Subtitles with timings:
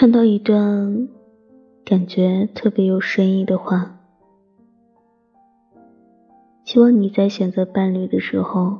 [0.00, 1.10] 看到一段
[1.84, 3.98] 感觉特别有深意的话，
[6.64, 8.78] 希望你在选择伴侣的时候，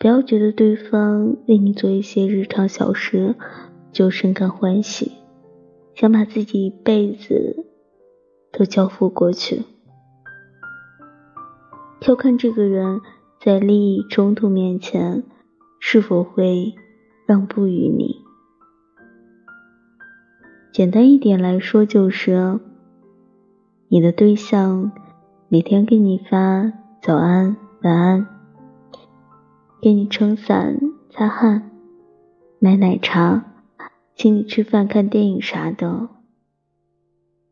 [0.00, 3.34] 不要觉得对方为你做一些日常小事
[3.92, 5.12] 就深感欢喜，
[5.94, 7.66] 想把自己一辈子
[8.52, 9.64] 都交付过去。
[12.08, 13.02] 要看这个人
[13.38, 15.24] 在利益冲突面前
[15.78, 16.72] 是否会
[17.26, 18.29] 让步于你。
[20.72, 22.60] 简单一点来说，就是
[23.88, 24.92] 你的对象
[25.48, 28.26] 每天给你发早安、晚安，
[29.80, 30.78] 给你撑伞、
[31.10, 31.72] 擦汗、
[32.60, 33.44] 买奶茶，
[34.14, 36.08] 请你吃饭、看电影啥的，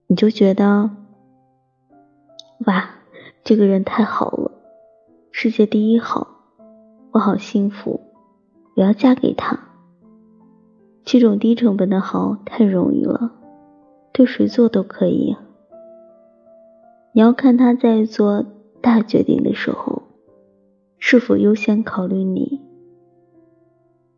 [0.06, 0.90] 你就觉得
[2.66, 2.88] 哇，
[3.42, 4.52] 这个人太好了，
[5.32, 6.28] 世界第一好，
[7.10, 8.00] 我好幸福，
[8.76, 9.59] 我要嫁给他。
[11.10, 13.32] 这种低成本的好太容易了，
[14.12, 15.34] 对谁做都可以。
[17.12, 18.45] 你要看他在做
[18.82, 20.02] 大决定的时候，
[20.98, 22.60] 是否优先考虑你。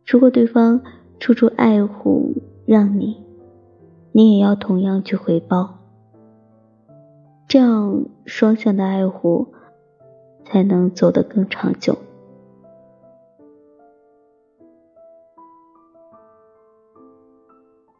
[0.04, 0.82] 如果对方
[1.20, 2.34] 处处爱护
[2.66, 3.22] 让你，
[4.10, 5.78] 你也要同样去回报，
[7.46, 9.54] 这样双向的爱护
[10.44, 11.96] 才能走得更长久。